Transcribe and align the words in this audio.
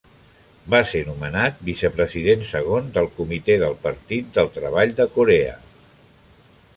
Va 0.73 0.77
ser 0.91 1.01
nomenat 1.09 1.59
vicepresident 1.67 2.41
segon 2.53 2.89
del 2.97 3.09
Comitè 3.19 3.57
del 3.65 3.77
Partit 3.85 4.31
del 4.39 4.53
Treball 4.57 4.95
de 5.01 5.07
Corea. 5.19 5.55